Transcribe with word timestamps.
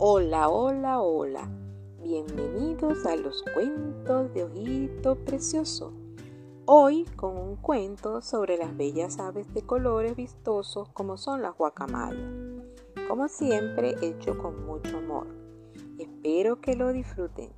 Hola, 0.00 0.48
hola, 0.48 1.00
hola. 1.00 1.50
Bienvenidos 2.04 3.04
a 3.04 3.16
los 3.16 3.42
cuentos 3.52 4.32
de 4.32 4.44
Ojito 4.44 5.16
Precioso. 5.16 5.92
Hoy 6.66 7.04
con 7.16 7.36
un 7.36 7.56
cuento 7.56 8.22
sobre 8.22 8.56
las 8.58 8.76
bellas 8.76 9.18
aves 9.18 9.52
de 9.54 9.62
colores 9.62 10.14
vistosos 10.14 10.88
como 10.90 11.16
son 11.16 11.42
las 11.42 11.56
guacamayas. 11.56 12.30
Como 13.08 13.26
siempre, 13.26 13.96
hecho 14.00 14.38
con 14.38 14.64
mucho 14.66 14.98
amor. 14.98 15.26
Espero 15.98 16.60
que 16.60 16.76
lo 16.76 16.92
disfruten. 16.92 17.50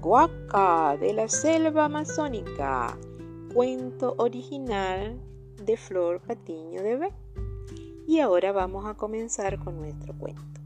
Guaca 0.00 0.96
de 0.96 1.12
la 1.12 1.28
selva 1.28 1.86
amazónica. 1.86 2.96
Cuento 3.52 4.14
original 4.16 5.20
de 5.64 5.76
Flor 5.76 6.20
Patiño 6.20 6.84
de 6.84 6.96
B. 6.98 7.12
Y 8.08 8.20
ahora 8.20 8.52
vamos 8.52 8.86
a 8.86 8.94
comenzar 8.94 9.62
con 9.62 9.76
nuestro 9.76 10.14
cuento. 10.14 10.62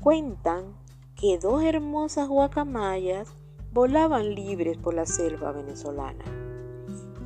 Cuentan 0.00 0.74
que 1.14 1.38
dos 1.38 1.62
hermosas 1.62 2.26
guacamayas 2.26 3.28
volaban 3.72 4.34
libres 4.34 4.78
por 4.78 4.94
la 4.94 5.06
selva 5.06 5.52
venezolana. 5.52 6.24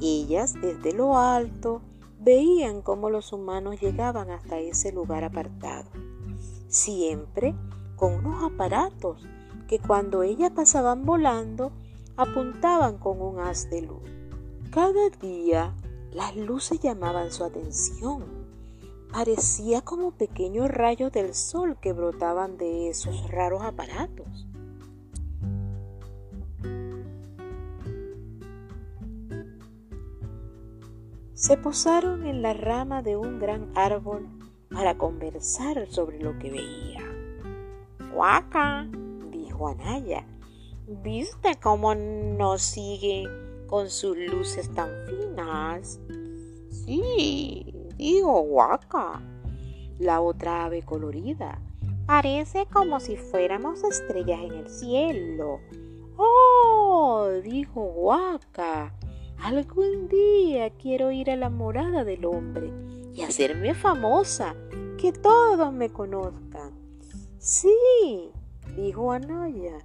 Ellas 0.03 0.53
desde 0.61 0.92
lo 0.92 1.17
alto 1.17 1.81
veían 2.20 2.83
cómo 2.83 3.09
los 3.09 3.33
humanos 3.33 3.81
llegaban 3.81 4.31
hasta 4.31 4.59
ese 4.59 4.92
lugar 4.92 5.25
apartado, 5.25 5.91
siempre 6.69 7.55
con 7.97 8.27
unos 8.27 8.45
aparatos 8.45 9.27
que 9.69 9.79
cuando 9.79 10.22
ellas 10.22 10.50
pasaban 10.50 11.06
volando 11.06 11.72
apuntaban 12.23 12.98
con 12.98 13.20
un 13.20 13.41
haz 13.41 13.69
de 13.69 13.83
luz. 13.83 14.03
Cada 14.70 15.11
día 15.20 15.75
las 16.12 16.37
luces 16.37 16.81
llamaban 16.81 17.31
su 17.31 17.45
atención. 17.45 18.25
Parecía 19.12 19.83
como 19.83 20.12
pequeños 20.12 20.69
rayos 20.69 21.12
del 21.12 21.34
sol 21.34 21.77
que 21.81 21.93
brotaban 21.93 22.56
de 22.56 22.89
esos 22.89 23.31
raros 23.31 23.62
aparatos. 23.62 24.47
Se 31.34 31.56
posaron 31.56 32.25
en 32.25 32.41
la 32.41 32.55
rama 32.55 33.03
de 33.03 33.17
un 33.17 33.39
gran 33.39 33.70
árbol 33.75 34.28
para 34.70 34.97
conversar 34.97 35.87
sobre 35.91 36.20
lo 36.20 36.39
que 36.39 36.50
veía. 36.50 37.03
¡Guaca! 38.15 38.87
dijo 39.31 39.69
Anaya 39.69 40.25
¿Viste 41.01 41.57
cómo 41.62 41.95
nos 41.95 42.61
sigue 42.61 43.25
con 43.67 43.89
sus 43.89 44.17
luces 44.17 44.69
tan 44.75 44.91
finas? 45.07 45.99
Sí, 46.69 47.75
digo 47.97 48.43
guaca. 48.43 49.23
La 49.99 50.21
otra 50.21 50.67
ave 50.67 50.83
colorida. 50.83 51.59
Parece 52.07 52.67
como 52.67 53.01
si 53.01 53.17
fuéramos 53.17 53.83
estrellas 53.84 54.41
en 54.43 54.53
el 54.53 54.69
cielo. 54.69 55.61
Oh, 56.19 57.29
dijo 57.43 57.81
guaca. 57.81 58.93
Algún 59.39 60.09
día 60.09 60.71
quiero 60.71 61.11
ir 61.11 61.31
a 61.31 61.37
la 61.37 61.49
morada 61.49 62.05
del 62.05 62.27
hombre 62.27 62.71
y 63.15 63.23
hacerme 63.23 63.75
famosa, 63.75 64.55
que 64.99 65.12
todos 65.12 65.73
me 65.73 65.91
conozcan. 65.91 66.73
Sí, 67.39 68.31
dijo 68.77 69.11
Anaya. 69.11 69.79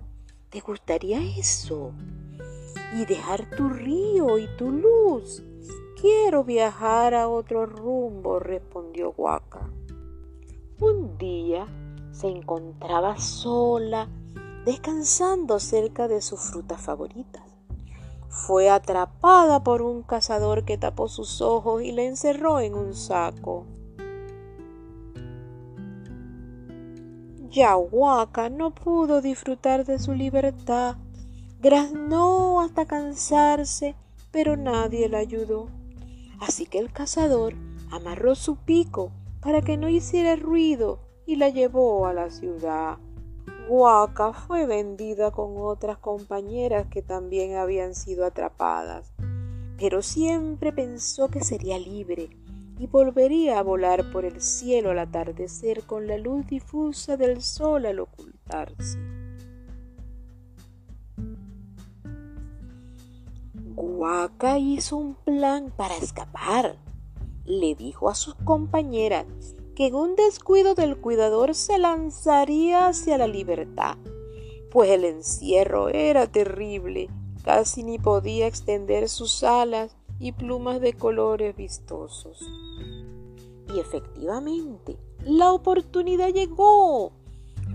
¿Te 0.49 0.61
gustaría 0.61 1.19
eso? 1.37 1.91
Y 2.95 3.05
dejar 3.05 3.49
tu 3.49 3.67
río 3.67 4.37
y 4.37 4.47
tu 4.55 4.71
luz. 4.71 5.43
Quiero 5.99 6.45
viajar 6.45 7.13
a 7.13 7.27
otro 7.27 7.65
rumbo, 7.65 8.39
respondió 8.39 9.11
Guaca. 9.11 9.69
Un 10.79 11.17
día 11.17 11.67
se 12.11 12.29
encontraba 12.29 13.17
sola, 13.17 14.07
descansando 14.63 15.59
cerca 15.59 16.07
de 16.07 16.21
sus 16.21 16.39
frutas 16.39 16.79
favoritas. 16.79 17.43
Fue 18.29 18.69
atrapada 18.69 19.65
por 19.65 19.81
un 19.81 20.01
cazador 20.01 20.63
que 20.63 20.77
tapó 20.77 21.09
sus 21.09 21.41
ojos 21.41 21.81
y 21.81 21.91
la 21.91 22.03
encerró 22.03 22.61
en 22.61 22.73
un 22.73 22.93
saco. 22.93 23.65
Yahuaca 27.49 28.49
no 28.49 28.71
pudo 28.71 29.21
disfrutar 29.21 29.85
de 29.85 29.99
su 29.99 30.13
libertad. 30.13 30.97
Graznó 31.61 32.61
hasta 32.61 32.85
cansarse, 32.85 33.95
pero 34.31 34.57
nadie 34.57 35.07
la 35.07 35.19
ayudó. 35.19 35.69
Así 36.39 36.65
que 36.65 36.79
el 36.79 36.91
cazador 36.91 37.53
amarró 37.89 38.35
su 38.35 38.57
pico 38.57 39.11
para 39.41 39.61
que 39.61 39.77
no 39.77 39.87
hiciera 39.87 40.35
ruido 40.35 40.99
y 41.25 41.37
la 41.37 41.49
llevó 41.49 42.05
a 42.05 42.13
la 42.13 42.29
ciudad. 42.29 42.97
Guaca 43.69 44.33
fue 44.33 44.65
vendida 44.65 45.31
con 45.31 45.55
otras 45.57 45.97
compañeras 45.97 46.87
que 46.87 47.01
también 47.01 47.55
habían 47.55 47.95
sido 47.95 48.25
atrapadas, 48.25 49.11
pero 49.77 50.01
siempre 50.01 50.71
pensó 50.71 51.29
que 51.29 51.43
sería 51.43 51.77
libre 51.77 52.29
y 52.79 52.87
volvería 52.87 53.59
a 53.59 53.63
volar 53.63 54.11
por 54.11 54.25
el 54.25 54.41
cielo 54.41 54.91
al 54.91 54.99
atardecer 54.99 55.83
con 55.83 56.07
la 56.07 56.17
luz 56.17 56.45
difusa 56.47 57.17
del 57.17 57.41
sol 57.41 57.85
al 57.85 57.99
ocultarse. 57.99 58.99
Guaca 63.75 64.59
hizo 64.59 64.97
un 64.97 65.15
plan 65.15 65.71
para 65.75 65.97
escapar. 65.97 66.77
Le 67.45 67.73
dijo 67.75 68.09
a 68.09 68.15
sus 68.15 68.35
compañeras 68.35 69.25
que 69.75 69.87
en 69.87 69.95
un 69.95 70.15
descuido 70.15 70.75
del 70.75 70.97
cuidador 70.97 71.55
se 71.55 71.77
lanzaría 71.79 72.87
hacia 72.87 73.17
la 73.17 73.27
libertad, 73.27 73.97
pues 74.71 74.89
el 74.91 75.05
encierro 75.05 75.89
era 75.89 76.27
terrible, 76.27 77.09
casi 77.43 77.83
ni 77.83 77.97
podía 77.97 78.47
extender 78.47 79.09
sus 79.09 79.43
alas 79.43 79.96
y 80.19 80.31
plumas 80.31 80.81
de 80.81 80.93
colores 80.93 81.55
vistosos. 81.55 82.39
Y 83.73 83.79
efectivamente, 83.79 84.97
la 85.23 85.51
oportunidad 85.51 86.29
llegó. 86.29 87.11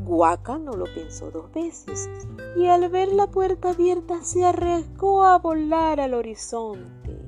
Guaca 0.04 0.58
no 0.58 0.72
lo 0.72 0.84
pensó 0.84 1.30
dos 1.30 1.52
veces 1.52 2.08
y 2.56 2.66
al 2.66 2.88
ver 2.88 3.12
la 3.12 3.26
puerta 3.28 3.70
abierta 3.70 4.22
se 4.22 4.44
arriesgó 4.44 5.24
a 5.24 5.38
volar 5.38 6.00
al 6.00 6.14
horizonte. 6.14 7.18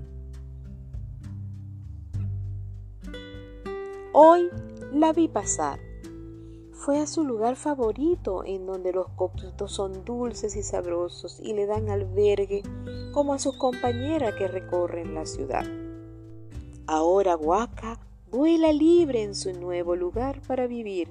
Hoy 4.13 4.49
la 4.93 5.13
vi 5.13 5.29
pasar. 5.29 5.84
Fue 6.85 6.99
a 6.99 7.07
su 7.07 7.25
lugar 7.25 7.57
favorito 7.57 8.45
en 8.45 8.67
donde 8.67 8.93
los 8.93 9.09
coquitos 9.17 9.73
son 9.73 10.05
dulces 10.05 10.55
y 10.55 10.63
sabrosos 10.63 11.41
y 11.41 11.55
le 11.55 11.65
dan 11.65 11.89
albergue 11.89 12.63
como 13.15 13.33
a 13.33 13.39
sus 13.39 13.57
compañeras 13.57 14.35
que 14.35 14.49
recorren 14.49 15.15
la 15.15 15.25
ciudad. 15.25 15.65
Ahora 16.87 17.37
Guaca 17.37 17.99
vuela 18.31 18.71
libre 18.71 19.23
en 19.23 19.35
su 19.35 19.55
nuevo 19.55 19.97
lugar 19.97 20.43
para 20.47 20.67
vivir, 20.67 21.09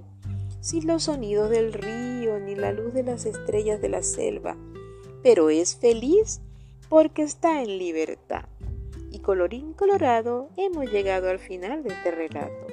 sin 0.61 0.85
los 0.85 1.05
sonidos 1.05 1.49
del 1.49 1.73
río 1.73 2.39
ni 2.39 2.53
la 2.53 2.71
luz 2.71 2.93
de 2.93 3.01
las 3.01 3.25
estrellas 3.25 3.81
de 3.81 3.89
la 3.89 4.03
selva, 4.03 4.55
pero 5.23 5.49
es 5.49 5.75
feliz 5.75 6.39
porque 6.87 7.23
está 7.23 7.63
en 7.63 7.79
libertad. 7.79 8.45
Y 9.09 9.21
colorín 9.21 9.73
colorado, 9.73 10.49
hemos 10.55 10.85
llegado 10.91 11.31
al 11.31 11.39
final 11.39 11.81
de 11.81 11.89
este 11.89 12.11
relato. 12.11 12.72